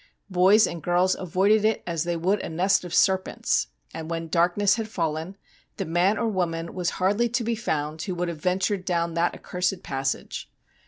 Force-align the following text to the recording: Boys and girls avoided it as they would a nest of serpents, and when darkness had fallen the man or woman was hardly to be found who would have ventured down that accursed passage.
Boys 0.31 0.65
and 0.65 0.81
girls 0.81 1.13
avoided 1.13 1.63
it 1.63 1.83
as 1.85 2.05
they 2.05 2.17
would 2.17 2.39
a 2.39 2.49
nest 2.49 2.83
of 2.83 2.91
serpents, 2.91 3.67
and 3.93 4.09
when 4.09 4.29
darkness 4.29 4.73
had 4.73 4.87
fallen 4.87 5.37
the 5.77 5.85
man 5.85 6.17
or 6.17 6.27
woman 6.27 6.73
was 6.73 6.89
hardly 6.97 7.29
to 7.29 7.43
be 7.43 7.53
found 7.53 8.01
who 8.01 8.15
would 8.15 8.27
have 8.27 8.41
ventured 8.41 8.83
down 8.83 9.13
that 9.13 9.35
accursed 9.35 9.83
passage. 9.83 10.49